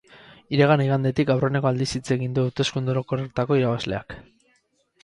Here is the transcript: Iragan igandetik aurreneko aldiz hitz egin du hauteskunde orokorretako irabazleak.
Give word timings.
Iragan 0.55 0.81
igandetik 0.85 1.29
aurreneko 1.33 1.71
aldiz 1.73 1.89
hitz 1.99 2.03
egin 2.17 2.35
du 2.39 2.47
hauteskunde 2.49 2.95
orokorretako 2.97 3.61
irabazleak. 3.63 4.23